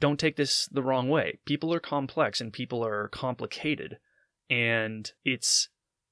don't 0.00 0.20
take 0.20 0.36
this 0.36 0.68
the 0.70 0.82
wrong 0.82 1.08
way. 1.08 1.40
People 1.44 1.74
are 1.74 1.80
complex 1.80 2.40
and 2.40 2.52
people 2.52 2.84
are 2.84 3.08
complicated 3.08 3.98
and 4.48 5.10
it's 5.24 5.68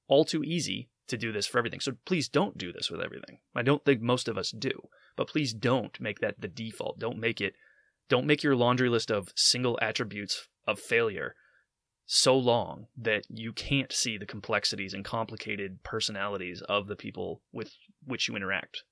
all 0.08 0.24
too 0.24 0.42
easy 0.42 0.88
to 1.08 1.16
do 1.16 1.32
this 1.32 1.46
for 1.46 1.58
everything. 1.58 1.80
So 1.80 1.92
please 2.04 2.28
don't 2.28 2.58
do 2.58 2.72
this 2.72 2.90
with 2.90 3.00
everything. 3.00 3.38
I 3.54 3.62
don't 3.62 3.84
think 3.84 4.00
most 4.00 4.28
of 4.28 4.36
us 4.36 4.50
do, 4.50 4.88
but 5.16 5.28
please 5.28 5.52
don't 5.54 5.98
make 6.00 6.20
that 6.20 6.40
the 6.40 6.48
default. 6.48 6.98
Don't 6.98 7.18
make 7.18 7.40
it 7.40 7.54
don't 8.08 8.26
make 8.26 8.42
your 8.42 8.54
laundry 8.54 8.88
list 8.88 9.10
of 9.10 9.32
single 9.34 9.78
attributes 9.82 10.48
of 10.66 10.78
failure 10.78 11.34
so 12.06 12.36
long 12.36 12.86
that 12.96 13.24
you 13.28 13.52
can't 13.52 13.92
see 13.92 14.16
the 14.16 14.26
complexities 14.26 14.94
and 14.94 15.04
complicated 15.04 15.82
personalities 15.82 16.62
of 16.68 16.86
the 16.86 16.94
people 16.94 17.42
with 17.52 17.72
which 18.04 18.28
you 18.28 18.36
interact. 18.36 18.84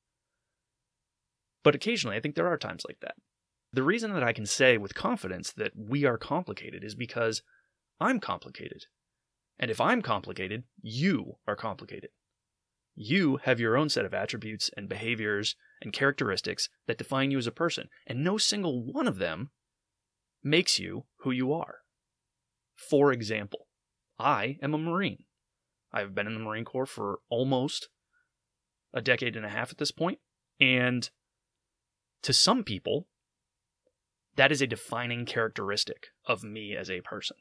But 1.62 1.76
occasionally, 1.76 2.16
I 2.16 2.20
think 2.20 2.34
there 2.34 2.48
are 2.48 2.58
times 2.58 2.82
like 2.88 2.98
that. 3.00 3.14
The 3.72 3.84
reason 3.84 4.12
that 4.14 4.24
I 4.24 4.32
can 4.32 4.46
say 4.46 4.76
with 4.78 4.94
confidence 4.94 5.52
that 5.52 5.72
we 5.76 6.04
are 6.04 6.18
complicated 6.18 6.82
is 6.82 6.94
because 6.94 7.42
I'm 8.00 8.18
complicated. 8.18 8.86
And 9.58 9.70
if 9.70 9.80
I'm 9.80 10.02
complicated, 10.02 10.64
you 10.82 11.38
are 11.46 11.56
complicated. 11.56 12.10
You 12.94 13.38
have 13.44 13.60
your 13.60 13.76
own 13.76 13.88
set 13.88 14.04
of 14.04 14.14
attributes 14.14 14.70
and 14.76 14.88
behaviors 14.88 15.56
and 15.82 15.92
characteristics 15.92 16.68
that 16.86 16.98
define 16.98 17.30
you 17.30 17.38
as 17.38 17.46
a 17.46 17.52
person, 17.52 17.88
and 18.06 18.22
no 18.22 18.38
single 18.38 18.84
one 18.84 19.08
of 19.08 19.18
them 19.18 19.50
makes 20.42 20.78
you 20.78 21.04
who 21.18 21.30
you 21.30 21.52
are. 21.52 21.78
For 22.74 23.12
example, 23.12 23.66
I 24.18 24.58
am 24.62 24.74
a 24.74 24.78
Marine. 24.78 25.24
I've 25.92 26.14
been 26.14 26.26
in 26.26 26.34
the 26.34 26.40
Marine 26.40 26.64
Corps 26.64 26.86
for 26.86 27.20
almost 27.28 27.88
a 28.92 29.00
decade 29.00 29.36
and 29.36 29.46
a 29.46 29.50
half 29.50 29.70
at 29.70 29.78
this 29.78 29.90
point, 29.90 30.18
and 30.60 31.08
to 32.22 32.32
some 32.32 32.64
people, 32.64 33.08
that 34.36 34.50
is 34.50 34.62
a 34.62 34.66
defining 34.66 35.24
characteristic 35.26 36.08
of 36.26 36.42
me 36.42 36.76
as 36.76 36.90
a 36.90 37.00
person. 37.00 37.36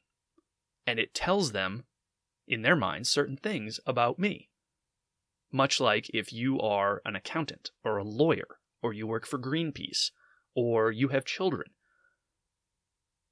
And 0.86 1.00
it 1.00 1.14
tells 1.14 1.52
them, 1.52 1.86
in 2.48 2.62
their 2.62 2.76
minds, 2.76 3.10
certain 3.10 3.38
things 3.38 3.80
about 3.86 4.20
me. 4.20 4.50
Much 5.52 5.80
like 5.80 6.10
if 6.14 6.34
you 6.34 6.60
are 6.60 7.02
an 7.06 7.16
accountant 7.16 7.72
or 7.84 7.98
a 7.98 8.04
lawyer, 8.04 8.60
or 8.82 8.94
you 8.94 9.08
work 9.08 9.26
for 9.26 9.40
Greenpeace, 9.40 10.12
or 10.56 10.92
you 10.92 11.10
have 11.10 11.26
children. 11.26 11.72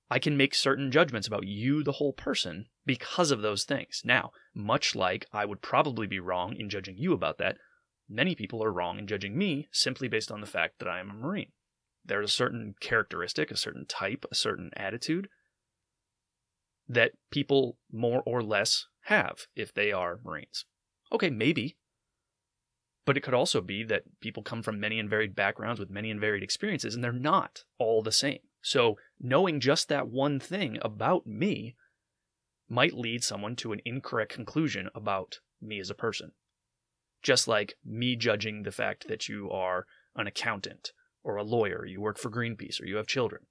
I 0.09 0.19
can 0.19 0.35
make 0.35 0.53
certain 0.53 0.91
judgments 0.91 1.27
about 1.27 1.47
you, 1.47 1.83
the 1.83 1.93
whole 1.93 2.13
person, 2.13 2.67
because 2.85 3.31
of 3.31 3.41
those 3.41 3.63
things. 3.63 4.01
Now, 4.03 4.31
much 4.53 4.95
like 4.95 5.25
I 5.31 5.45
would 5.45 5.61
probably 5.61 6.05
be 6.05 6.19
wrong 6.19 6.55
in 6.55 6.69
judging 6.69 6.97
you 6.97 7.13
about 7.13 7.37
that, 7.37 7.57
many 8.09 8.35
people 8.35 8.63
are 8.63 8.73
wrong 8.73 8.99
in 8.99 9.07
judging 9.07 9.37
me 9.37 9.69
simply 9.71 10.07
based 10.07 10.31
on 10.31 10.41
the 10.41 10.47
fact 10.47 10.79
that 10.79 10.89
I 10.89 10.99
am 10.99 11.09
a 11.09 11.13
Marine. 11.13 11.53
There's 12.03 12.29
a 12.29 12.33
certain 12.33 12.75
characteristic, 12.81 13.51
a 13.51 13.57
certain 13.57 13.85
type, 13.85 14.25
a 14.31 14.35
certain 14.35 14.71
attitude 14.75 15.29
that 16.89 17.13
people 17.29 17.77
more 17.89 18.21
or 18.25 18.43
less 18.43 18.87
have 19.05 19.47
if 19.55 19.73
they 19.73 19.91
are 19.91 20.19
Marines. 20.23 20.65
Okay, 21.11 21.29
maybe. 21.29 21.77
But 23.05 23.17
it 23.17 23.21
could 23.21 23.33
also 23.33 23.61
be 23.61 23.83
that 23.83 24.03
people 24.21 24.43
come 24.43 24.61
from 24.61 24.79
many 24.79 24.99
and 24.99 25.09
varied 25.09 25.35
backgrounds 25.35 25.79
with 25.79 25.89
many 25.89 26.11
and 26.11 26.19
varied 26.19 26.43
experiences, 26.43 26.93
and 26.93 27.03
they're 27.03 27.11
not 27.11 27.63
all 27.79 28.03
the 28.03 28.11
same. 28.11 28.39
So, 28.61 28.97
knowing 29.19 29.59
just 29.59 29.89
that 29.89 30.07
one 30.07 30.39
thing 30.39 30.77
about 30.81 31.25
me 31.25 31.75
might 32.69 32.93
lead 32.93 33.23
someone 33.23 33.55
to 33.57 33.73
an 33.73 33.81
incorrect 33.85 34.31
conclusion 34.31 34.89
about 34.93 35.39
me 35.61 35.79
as 35.79 35.89
a 35.89 35.95
person. 35.95 36.31
Just 37.21 37.47
like 37.47 37.75
me 37.83 38.15
judging 38.15 38.63
the 38.63 38.71
fact 38.71 39.07
that 39.07 39.27
you 39.27 39.49
are 39.51 39.85
an 40.15 40.27
accountant 40.27 40.91
or 41.23 41.35
a 41.35 41.43
lawyer, 41.43 41.85
you 41.85 42.01
work 42.01 42.17
for 42.17 42.29
Greenpeace, 42.29 42.81
or 42.81 42.85
you 42.85 42.95
have 42.95 43.07
children, 43.07 43.43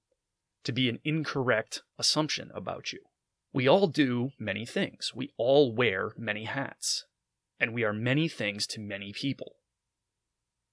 to 0.63 0.71
be 0.71 0.89
an 0.89 0.99
incorrect 1.03 1.83
assumption 1.97 2.51
about 2.53 2.91
you. 2.91 2.99
We 3.53 3.67
all 3.67 3.87
do 3.87 4.31
many 4.39 4.65
things. 4.65 5.11
We 5.13 5.31
all 5.37 5.73
wear 5.73 6.13
many 6.17 6.45
hats. 6.45 7.05
And 7.59 7.73
we 7.73 7.83
are 7.83 7.93
many 7.93 8.27
things 8.27 8.65
to 8.67 8.79
many 8.79 9.11
people. 9.11 9.55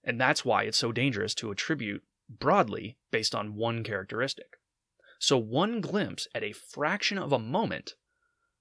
And 0.05 0.21
that's 0.21 0.45
why 0.45 0.63
it's 0.63 0.79
so 0.79 0.93
dangerous 0.93 1.35
to 1.35 1.51
attribute 1.51 2.03
broadly 2.29 2.97
based 3.11 3.35
on 3.35 3.57
one 3.57 3.83
characteristic. 3.83 4.59
So, 5.19 5.37
one 5.37 5.81
glimpse 5.81 6.29
at 6.35 6.45
a 6.45 6.53
fraction 6.53 7.19
of 7.19 7.33
a 7.33 7.39
moment 7.39 7.95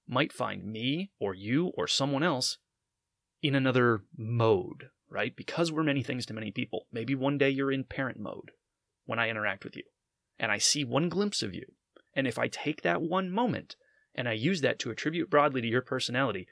might 0.08 0.32
find 0.32 0.64
me 0.64 1.12
or 1.20 1.34
you 1.34 1.68
or 1.76 1.86
someone 1.86 2.22
else 2.22 2.58
in 3.42 3.54
another 3.54 4.02
mode, 4.16 4.88
right? 5.08 5.36
Because 5.36 5.70
we're 5.70 5.84
many 5.84 6.02
things 6.02 6.26
to 6.26 6.34
many 6.34 6.50
people. 6.50 6.86
Maybe 6.90 7.14
one 7.14 7.38
day 7.38 7.50
you're 7.50 7.70
in 7.70 7.84
parent 7.84 8.18
mode 8.18 8.50
when 9.04 9.18
I 9.18 9.28
interact 9.28 9.64
with 9.64 9.76
you, 9.76 9.84
and 10.38 10.50
I 10.50 10.58
see 10.58 10.84
one 10.84 11.08
glimpse 11.08 11.42
of 11.42 11.54
you. 11.54 11.66
And 12.14 12.26
if 12.26 12.38
I 12.38 12.48
take 12.48 12.82
that 12.82 13.02
one 13.02 13.30
moment 13.30 13.76
and 14.14 14.28
I 14.28 14.32
use 14.32 14.60
that 14.62 14.78
to 14.80 14.90
attribute 14.90 15.30
broadly 15.30 15.60
to 15.60 15.68
your 15.68 15.82
personality, 15.82 16.46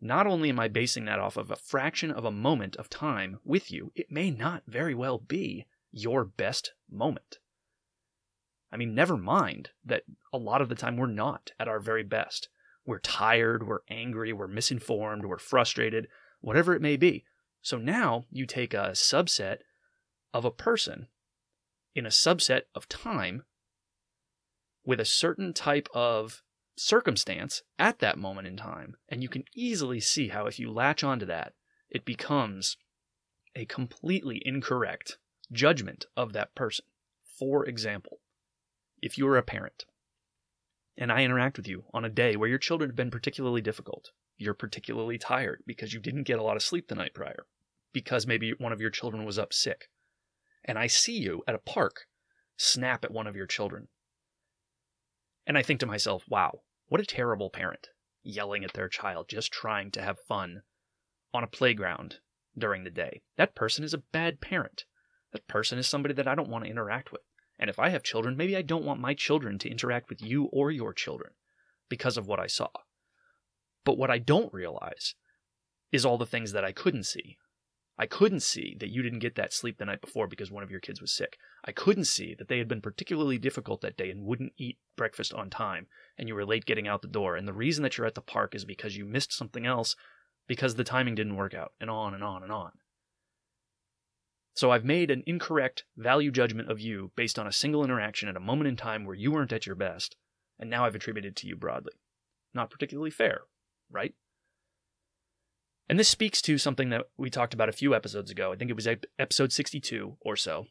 not 0.00 0.26
only 0.26 0.50
am 0.50 0.60
I 0.60 0.68
basing 0.68 1.06
that 1.06 1.18
off 1.18 1.36
of 1.36 1.50
a 1.50 1.56
fraction 1.56 2.10
of 2.10 2.24
a 2.24 2.30
moment 2.30 2.76
of 2.76 2.90
time 2.90 3.38
with 3.44 3.70
you, 3.70 3.92
it 3.94 4.10
may 4.10 4.30
not 4.30 4.62
very 4.66 4.94
well 4.94 5.18
be 5.18 5.66
your 5.90 6.24
best 6.24 6.72
moment. 6.90 7.38
I 8.70 8.76
mean, 8.76 8.94
never 8.94 9.16
mind 9.16 9.70
that 9.84 10.02
a 10.32 10.38
lot 10.38 10.60
of 10.60 10.68
the 10.68 10.74
time 10.74 10.96
we're 10.96 11.06
not 11.06 11.52
at 11.58 11.68
our 11.68 11.80
very 11.80 12.02
best. 12.02 12.48
We're 12.84 12.98
tired, 12.98 13.66
we're 13.66 13.80
angry, 13.88 14.32
we're 14.32 14.48
misinformed, 14.48 15.24
we're 15.24 15.38
frustrated, 15.38 16.08
whatever 16.40 16.74
it 16.74 16.82
may 16.82 16.96
be. 16.96 17.24
So 17.62 17.78
now 17.78 18.24
you 18.30 18.46
take 18.46 18.74
a 18.74 18.90
subset 18.92 19.58
of 20.34 20.44
a 20.44 20.50
person 20.50 21.08
in 21.94 22.04
a 22.04 22.10
subset 22.10 22.62
of 22.74 22.88
time 22.88 23.44
with 24.84 25.00
a 25.00 25.04
certain 25.04 25.52
type 25.52 25.88
of 25.94 26.42
circumstance 26.76 27.62
at 27.78 27.98
that 28.00 28.18
moment 28.18 28.46
in 28.46 28.56
time, 28.56 28.96
and 29.08 29.22
you 29.22 29.28
can 29.28 29.44
easily 29.54 30.00
see 30.00 30.28
how 30.28 30.46
if 30.46 30.58
you 30.58 30.70
latch 30.70 31.02
onto 31.02 31.26
that, 31.26 31.54
it 31.90 32.04
becomes 32.04 32.76
a 33.54 33.64
completely 33.64 34.42
incorrect 34.44 35.18
judgment 35.50 36.06
of 36.16 36.32
that 36.32 36.54
person. 36.54 36.84
For 37.38 37.66
example, 37.66 38.20
if 39.00 39.16
you 39.18 39.26
are 39.28 39.36
a 39.36 39.42
parent 39.42 39.84
and 40.96 41.12
I 41.12 41.22
interact 41.22 41.56
with 41.56 41.68
you 41.68 41.84
on 41.92 42.04
a 42.04 42.10
day 42.10 42.36
where 42.36 42.48
your 42.48 42.58
children 42.58 42.90
have 42.90 42.96
been 42.96 43.10
particularly 43.10 43.60
difficult, 43.60 44.10
you're 44.38 44.54
particularly 44.54 45.18
tired 45.18 45.62
because 45.66 45.92
you 45.92 46.00
didn't 46.00 46.24
get 46.24 46.38
a 46.38 46.42
lot 46.42 46.56
of 46.56 46.62
sleep 46.62 46.88
the 46.88 46.94
night 46.94 47.14
prior, 47.14 47.46
because 47.92 48.26
maybe 48.26 48.52
one 48.58 48.72
of 48.72 48.80
your 48.80 48.90
children 48.90 49.24
was 49.24 49.38
up 49.38 49.52
sick, 49.52 49.88
and 50.64 50.78
I 50.78 50.86
see 50.86 51.16
you 51.16 51.42
at 51.46 51.54
a 51.54 51.58
park 51.58 52.06
snap 52.56 53.04
at 53.04 53.10
one 53.10 53.26
of 53.26 53.36
your 53.36 53.46
children. 53.46 53.88
And 55.46 55.56
I 55.56 55.62
think 55.62 55.80
to 55.80 55.86
myself, 55.86 56.24
wow, 56.28 56.62
what 56.88 57.00
a 57.00 57.04
terrible 57.04 57.50
parent, 57.50 57.88
yelling 58.22 58.64
at 58.64 58.72
their 58.72 58.88
child, 58.88 59.28
just 59.28 59.52
trying 59.52 59.90
to 59.92 60.02
have 60.02 60.18
fun 60.28 60.62
on 61.34 61.42
a 61.42 61.48
playground 61.48 62.16
during 62.56 62.84
the 62.84 62.90
day. 62.90 63.22
That 63.36 63.54
person 63.54 63.84
is 63.84 63.94
a 63.94 63.98
bad 63.98 64.40
parent. 64.40 64.84
That 65.32 65.48
person 65.48 65.78
is 65.78 65.86
somebody 65.86 66.14
that 66.14 66.28
I 66.28 66.34
don't 66.34 66.48
want 66.48 66.64
to 66.64 66.70
interact 66.70 67.12
with. 67.12 67.22
And 67.58 67.70
if 67.70 67.78
I 67.78 67.88
have 67.88 68.02
children, 68.02 68.36
maybe 68.36 68.56
I 68.56 68.62
don't 68.62 68.84
want 68.84 69.00
my 69.00 69.14
children 69.14 69.58
to 69.58 69.70
interact 69.70 70.08
with 70.08 70.22
you 70.22 70.44
or 70.52 70.70
your 70.70 70.92
children 70.92 71.32
because 71.88 72.16
of 72.16 72.26
what 72.26 72.40
I 72.40 72.46
saw. 72.46 72.68
But 73.84 73.98
what 73.98 74.10
I 74.10 74.18
don't 74.18 74.52
realize 74.52 75.14
is 75.92 76.04
all 76.04 76.18
the 76.18 76.26
things 76.26 76.52
that 76.52 76.64
I 76.64 76.72
couldn't 76.72 77.04
see. 77.04 77.38
I 77.98 78.06
couldn't 78.06 78.40
see 78.40 78.76
that 78.80 78.90
you 78.90 79.02
didn't 79.02 79.20
get 79.20 79.36
that 79.36 79.54
sleep 79.54 79.78
the 79.78 79.86
night 79.86 80.02
before 80.02 80.26
because 80.26 80.50
one 80.50 80.62
of 80.62 80.70
your 80.70 80.80
kids 80.80 81.00
was 81.00 81.12
sick. 81.12 81.38
I 81.64 81.72
couldn't 81.72 82.04
see 82.04 82.34
that 82.34 82.48
they 82.48 82.58
had 82.58 82.68
been 82.68 82.82
particularly 82.82 83.38
difficult 83.38 83.80
that 83.80 83.96
day 83.96 84.10
and 84.10 84.24
wouldn't 84.24 84.52
eat 84.58 84.78
breakfast 84.96 85.32
on 85.32 85.48
time 85.48 85.86
and 86.18 86.28
you 86.28 86.34
were 86.34 86.44
late 86.44 86.66
getting 86.66 86.86
out 86.86 87.00
the 87.00 87.08
door. 87.08 87.36
And 87.36 87.48
the 87.48 87.54
reason 87.54 87.82
that 87.82 87.96
you're 87.96 88.06
at 88.06 88.14
the 88.14 88.20
park 88.20 88.54
is 88.54 88.64
because 88.64 88.96
you 88.96 89.06
missed 89.06 89.32
something 89.32 89.64
else 89.64 89.96
because 90.46 90.74
the 90.74 90.84
timing 90.84 91.14
didn't 91.14 91.36
work 91.36 91.54
out, 91.54 91.72
and 91.80 91.90
on 91.90 92.14
and 92.14 92.22
on 92.22 92.42
and 92.42 92.52
on. 92.52 92.72
So 94.54 94.70
I've 94.70 94.84
made 94.84 95.10
an 95.10 95.22
incorrect 95.26 95.84
value 95.96 96.30
judgment 96.30 96.70
of 96.70 96.80
you 96.80 97.10
based 97.16 97.38
on 97.38 97.46
a 97.46 97.52
single 97.52 97.84
interaction 97.84 98.28
at 98.28 98.36
a 98.36 98.40
moment 98.40 98.68
in 98.68 98.76
time 98.76 99.04
where 99.04 99.14
you 99.14 99.32
weren't 99.32 99.52
at 99.52 99.66
your 99.66 99.74
best, 99.74 100.16
and 100.58 100.70
now 100.70 100.84
I've 100.84 100.94
attributed 100.94 101.36
to 101.36 101.46
you 101.46 101.56
broadly. 101.56 101.92
Not 102.54 102.70
particularly 102.70 103.10
fair, 103.10 103.42
right? 103.90 104.14
And 105.88 105.98
this 105.98 106.08
speaks 106.08 106.42
to 106.42 106.58
something 106.58 106.90
that 106.90 107.06
we 107.16 107.30
talked 107.30 107.54
about 107.54 107.68
a 107.68 107.72
few 107.72 107.94
episodes 107.94 108.30
ago. 108.30 108.52
I 108.52 108.56
think 108.56 108.70
it 108.70 108.76
was 108.76 108.88
episode 109.18 109.52
62 109.52 110.16
or 110.20 110.34
so, 110.34 110.66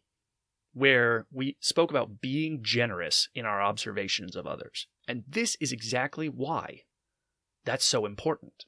where 0.73 1.25
we 1.31 1.55
spoke 1.61 1.89
about 1.89 2.19
being 2.19 2.59
generous 2.61 3.29
in 3.33 3.45
our 3.45 3.61
observations 3.61 4.35
of 4.35 4.45
others. 4.45 4.87
And 5.07 5.23
this 5.27 5.55
is 5.61 5.71
exactly 5.71 6.27
why 6.27 6.81
that's 7.63 7.85
so 7.85 8.05
important. 8.05 8.65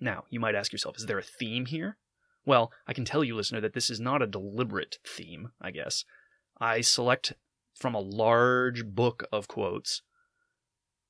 Now, 0.00 0.24
you 0.30 0.40
might 0.40 0.54
ask 0.54 0.72
yourself, 0.72 0.96
is 0.96 1.06
there 1.06 1.18
a 1.18 1.22
theme 1.22 1.66
here? 1.66 1.98
Well, 2.44 2.72
I 2.86 2.92
can 2.92 3.04
tell 3.04 3.24
you, 3.24 3.34
listener, 3.34 3.60
that 3.60 3.74
this 3.74 3.90
is 3.90 4.00
not 4.00 4.22
a 4.22 4.26
deliberate 4.26 4.98
theme, 5.06 5.50
I 5.60 5.70
guess. 5.72 6.04
I 6.58 6.80
select 6.80 7.34
from 7.74 7.94
a 7.94 8.00
large 8.00 8.86
book 8.86 9.24
of 9.30 9.48
quotes 9.48 10.02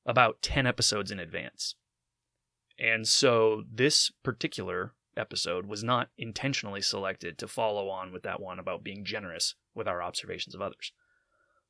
about 0.04 0.42
10 0.42 0.66
episodes 0.66 1.10
in 1.10 1.20
advance. 1.20 1.74
And 2.78 3.06
so 3.08 3.64
this 3.72 4.10
particular 4.22 4.92
episode 5.16 5.66
was 5.66 5.82
not 5.82 6.08
intentionally 6.18 6.82
selected 6.82 7.38
to 7.38 7.48
follow 7.48 7.88
on 7.88 8.12
with 8.12 8.22
that 8.24 8.40
one 8.40 8.58
about 8.58 8.84
being 8.84 9.04
generous 9.04 9.54
with 9.74 9.88
our 9.88 10.02
observations 10.02 10.54
of 10.54 10.60
others. 10.60 10.92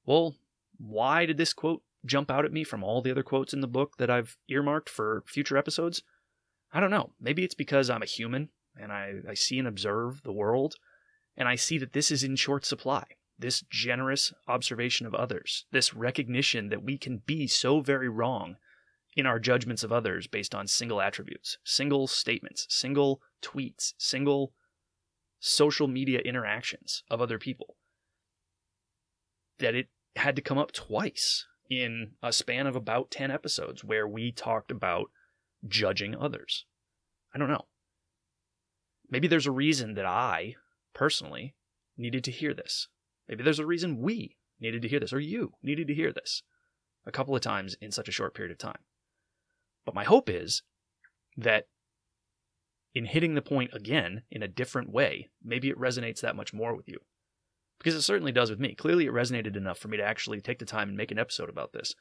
Well, 0.05 0.37
why 0.79 1.27
did 1.27 1.37
this 1.37 1.53
quote 1.53 1.83
jump 2.05 2.31
out 2.31 2.45
at 2.45 2.53
me 2.53 2.65
from 2.65 2.83
all 2.83 3.03
the 3.03 3.11
other 3.11 3.23
quotes 3.23 3.53
in 3.53 3.61
the 3.61 3.67
book 3.67 3.97
that 3.99 4.11
I've 4.11 4.37
earmarked 4.49 4.89
for 4.89 5.23
future 5.27 5.57
episodes? 5.57 6.03
I 6.73 6.81
don't 6.81 6.91
know. 6.91 7.13
Maybe 7.21 7.45
it's 7.45 7.55
because 7.55 7.89
I'm 7.89 8.03
a 8.03 8.07
human 8.07 8.51
and 8.79 8.93
I, 8.93 9.15
I 9.29 9.35
see 9.35 9.59
and 9.59 9.67
observe 9.67 10.23
the 10.23 10.33
world, 10.33 10.75
and 11.37 11.49
I 11.49 11.55
see 11.55 11.79
that 11.79 11.93
this 11.93 12.11
is 12.11 12.23
in 12.23 12.37
short 12.37 12.67
supply. 12.67 13.05
This 13.39 13.63
generous 13.71 14.33
observation 14.49 15.07
of 15.07 15.15
others, 15.15 15.67
this 15.71 15.95
recognition 15.95 16.69
that 16.69 16.83
we 16.83 16.99
can 16.99 17.23
be 17.25 17.47
so 17.47 17.81
very 17.81 18.09
wrong 18.09 18.57
in 19.17 19.25
our 19.27 19.39
judgments 19.39 19.83
of 19.83 19.91
others 19.91 20.27
based 20.27 20.55
on 20.55 20.67
single 20.67 21.01
attributes, 21.01 21.57
single 21.65 22.07
statements, 22.07 22.67
single 22.69 23.23
tweets, 23.43 23.95
single 23.99 24.53
social 25.41 25.89
media 25.89 26.21
interactions 26.21 27.03
of 27.11 27.21
other 27.21 27.39
people. 27.39 27.77
That 29.59 29.75
it 29.75 29.89
had 30.17 30.37
to 30.37 30.43
come 30.43 30.59
up 30.59 30.71
twice 30.71 31.47
in 31.71 32.13
a 32.23 32.31
span 32.31 32.67
of 32.67 32.77
about 32.77 33.11
10 33.11 33.31
episodes 33.31 33.83
where 33.83 34.07
we 34.07 34.31
talked 34.31 34.71
about 34.71 35.07
judging 35.67 36.15
others. 36.15 36.67
I 37.35 37.39
don't 37.39 37.49
know. 37.49 37.67
Maybe 39.11 39.29
there's 39.29 39.47
a 39.47 39.53
reason 39.53 39.95
that 39.95 40.07
I, 40.07 40.57
personally, 40.95 41.55
needed 41.97 42.23
to 42.25 42.31
hear 42.31 42.53
this. 42.53 42.89
Maybe 43.29 43.43
there's 43.43 43.59
a 43.59 43.67
reason 43.67 44.01
we 44.01 44.37
needed 44.61 44.83
to 44.83 44.89
hear 44.89 45.01
this, 45.01 45.13
or 45.13 45.21
you 45.21 45.55
needed 45.63 45.87
to 45.89 45.95
hear 45.95 46.13
this 46.13 46.43
a 47.07 47.13
couple 47.13 47.35
of 47.35 47.41
times 47.41 47.77
in 47.81 47.91
such 47.91 48.09
a 48.09 48.13
short 48.13 48.35
period 48.35 48.53
of 48.53 48.59
time. 48.59 48.79
But 49.87 49.95
my 49.95 50.05
hope 50.05 50.29
is 50.29 50.63
that 51.37 51.69
in 52.95 53.07
hitting 53.07 53.35
the 53.35 53.43
point 53.43 53.71
again 53.73 54.25
in 54.31 54.43
a 54.43 54.49
different 54.49 54.91
way, 54.91 55.31
maybe 55.43 55.71
it 55.71 55.79
resonates 55.79 56.21
that 56.21 56.37
much 56.37 56.53
more 56.53 56.77
with 56.77 56.89
you. 56.89 56.99
Because 57.79 57.95
it 57.95 58.03
certainly 58.03 58.33
does 58.33 58.51
with 58.51 58.59
me. 58.59 58.75
Clearly, 58.75 59.07
it 59.07 59.13
resonated 59.13 59.57
enough 59.57 59.79
for 59.79 59.89
me 59.89 59.97
to 59.97 60.03
actually 60.03 60.41
take 60.41 60.59
the 60.59 60.65
time 60.65 60.89
and 60.89 60.97
make 60.97 61.11
an 61.11 61.19
episode 61.19 61.49
about 61.49 61.73
this, 61.73 61.95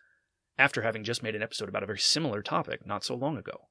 after 0.57 0.81
having 0.81 1.03
just 1.03 1.21
made 1.21 1.35
an 1.35 1.43
episode 1.43 1.69
about 1.69 1.83
a 1.83 1.85
very 1.85 1.99
similar 1.99 2.41
topic 2.41 2.85
not 2.87 3.03
so 3.03 3.13
long 3.13 3.37
ago. 3.37 3.67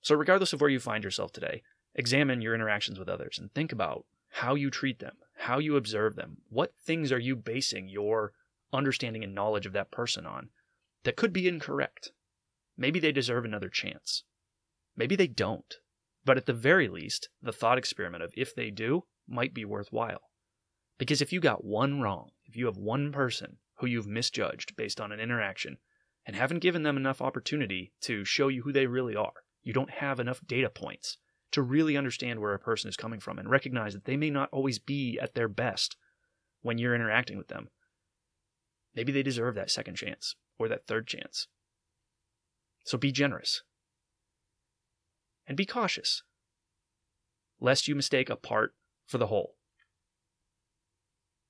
So, 0.00 0.14
regardless 0.14 0.52
of 0.52 0.60
where 0.60 0.70
you 0.70 0.78
find 0.78 1.02
yourself 1.02 1.32
today, 1.32 1.62
examine 1.94 2.40
your 2.40 2.54
interactions 2.54 2.98
with 2.98 3.08
others 3.08 3.36
and 3.38 3.52
think 3.52 3.72
about 3.72 4.06
how 4.30 4.54
you 4.54 4.70
treat 4.70 5.00
them, 5.00 5.16
how 5.38 5.58
you 5.58 5.76
observe 5.76 6.14
them, 6.14 6.38
what 6.48 6.72
things 6.76 7.10
are 7.10 7.18
you 7.18 7.34
basing 7.34 7.88
your 7.88 8.32
understanding 8.72 9.24
and 9.24 9.34
knowledge 9.34 9.66
of 9.66 9.72
that 9.72 9.90
person 9.90 10.24
on 10.24 10.50
that 11.02 11.16
could 11.16 11.32
be 11.32 11.48
incorrect. 11.48 12.12
Maybe 12.78 13.00
they 13.00 13.10
deserve 13.10 13.44
another 13.44 13.68
chance. 13.68 14.22
Maybe 14.96 15.16
they 15.16 15.26
don't. 15.26 15.74
But 16.24 16.36
at 16.36 16.46
the 16.46 16.52
very 16.52 16.88
least, 16.88 17.28
the 17.42 17.52
thought 17.52 17.76
experiment 17.76 18.22
of 18.22 18.32
if 18.36 18.54
they 18.54 18.70
do 18.70 19.04
might 19.26 19.52
be 19.52 19.64
worthwhile. 19.64 20.22
Because 20.96 21.20
if 21.20 21.32
you 21.32 21.40
got 21.40 21.64
one 21.64 22.00
wrong, 22.00 22.30
if 22.46 22.56
you 22.56 22.66
have 22.66 22.76
one 22.76 23.10
person 23.12 23.58
who 23.78 23.86
you've 23.86 24.06
misjudged 24.06 24.76
based 24.76 25.00
on 25.00 25.10
an 25.10 25.20
interaction 25.20 25.78
and 26.24 26.36
haven't 26.36 26.60
given 26.60 26.84
them 26.84 26.96
enough 26.96 27.20
opportunity 27.20 27.92
to 28.02 28.24
show 28.24 28.48
you 28.48 28.62
who 28.62 28.72
they 28.72 28.86
really 28.86 29.16
are, 29.16 29.42
you 29.62 29.72
don't 29.72 29.90
have 29.90 30.20
enough 30.20 30.40
data 30.46 30.70
points 30.70 31.18
to 31.50 31.62
really 31.62 31.96
understand 31.96 32.40
where 32.40 32.54
a 32.54 32.58
person 32.58 32.88
is 32.88 32.96
coming 32.96 33.20
from 33.20 33.38
and 33.38 33.50
recognize 33.50 33.94
that 33.94 34.04
they 34.04 34.16
may 34.16 34.30
not 34.30 34.48
always 34.52 34.78
be 34.78 35.18
at 35.20 35.34
their 35.34 35.48
best 35.48 35.96
when 36.62 36.78
you're 36.78 36.94
interacting 36.94 37.38
with 37.38 37.48
them. 37.48 37.68
Maybe 38.94 39.12
they 39.12 39.22
deserve 39.22 39.54
that 39.54 39.70
second 39.70 39.96
chance 39.96 40.36
or 40.58 40.68
that 40.68 40.84
third 40.84 41.06
chance. 41.06 41.48
So 42.84 42.98
be 42.98 43.12
generous. 43.12 43.62
And 45.46 45.56
be 45.56 45.64
cautious, 45.64 46.22
lest 47.60 47.88
you 47.88 47.94
mistake 47.94 48.28
a 48.28 48.36
part 48.36 48.74
for 49.06 49.18
the 49.18 49.28
whole. 49.28 49.54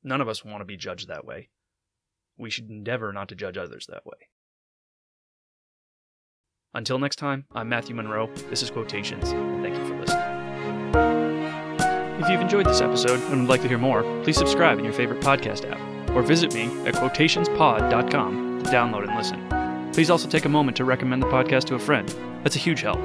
None 0.05 0.21
of 0.21 0.29
us 0.29 0.45
want 0.45 0.61
to 0.61 0.65
be 0.65 0.77
judged 0.77 1.09
that 1.09 1.25
way. 1.25 1.49
We 2.37 2.51
should 2.51 2.71
endeavor 2.71 3.13
not 3.13 3.29
to 3.31 3.35
judge 3.35 3.59
others 3.59 3.87
that 3.89 4.07
way. 4.07 4.29
Until 6.75 6.99
next 6.99 7.17
time, 7.17 7.47
I'm 7.53 7.69
Matthew 7.69 7.97
Monroe. 7.97 8.31
This 8.51 8.63
is 8.63 8.71
Quotations, 8.71 9.31
and 9.31 9.63
thank 9.63 9.77
you 9.77 9.87
for 9.87 9.99
listening. 9.99 10.29
If 12.21 12.29
you've 12.29 12.41
enjoyed 12.41 12.67
this 12.67 12.81
episode 12.81 13.21
and 13.33 13.41
would 13.41 13.49
like 13.49 13.63
to 13.63 13.69
hear 13.69 13.79
more, 13.79 14.03
please 14.23 14.37
subscribe 14.37 14.79
in 14.79 14.85
your 14.85 14.95
favorite 14.95 15.21
podcast 15.21 15.69
app 15.71 16.11
or 16.11 16.23
visit 16.23 16.55
me 16.55 16.65
at 16.87 16.95
quotationspod.com 16.95 18.63
to 18.63 18.71
download 18.71 19.09
and 19.09 19.17
listen. 19.17 19.58
Please 19.99 20.11
also 20.11 20.29
take 20.29 20.45
a 20.45 20.49
moment 20.49 20.77
to 20.77 20.85
recommend 20.85 21.21
the 21.21 21.27
podcast 21.27 21.65
to 21.65 21.75
a 21.75 21.79
friend. 21.81 22.09
That's 22.45 22.55
a 22.55 22.61
huge 22.61 22.83
help. 22.83 23.01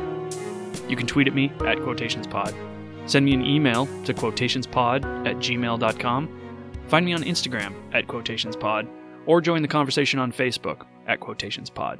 You 0.88 0.96
can 0.96 1.08
tweet 1.08 1.28
at 1.28 1.34
me 1.34 1.46
at 1.62 1.80
quotationspod. 1.80 2.54
Send 3.10 3.26
me 3.26 3.34
an 3.34 3.44
email 3.44 3.88
to 4.04 4.14
quotationspod 4.14 5.28
at 5.28 5.38
gmail.com. 5.38 6.40
Find 6.90 7.04
me 7.04 7.14
on 7.14 7.24
Instagram 7.24 7.74
at 7.96 8.06
quotationspod 8.06 8.88
or 9.26 9.42
join 9.42 9.64
the 9.64 9.68
conversation 9.68 10.20
on 10.20 10.32
Facebook 10.32 10.86
at 11.08 11.20
quotationspod. 11.20 11.98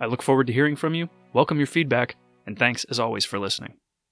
I 0.00 0.06
look 0.06 0.20
forward 0.20 0.48
to 0.48 0.52
hearing 0.52 0.74
from 0.74 0.96
you, 0.96 1.08
welcome 1.32 1.58
your 1.58 1.68
feedback, 1.68 2.16
and 2.44 2.58
thanks 2.58 2.82
as 2.90 2.98
always 2.98 3.24
for 3.24 3.38
listening. 3.38 3.74